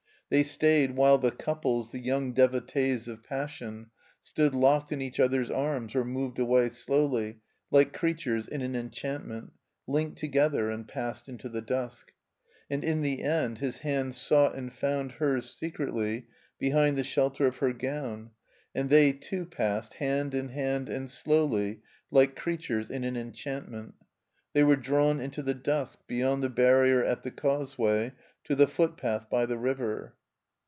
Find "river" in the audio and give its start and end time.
29.57-30.15